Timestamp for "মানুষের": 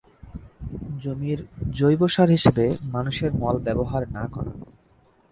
2.93-3.31